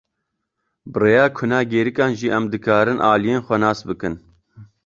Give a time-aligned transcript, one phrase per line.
[0.91, 4.15] Bi rêya kuna gêrîkan jî em dikarin aliyên xwe nas bikin.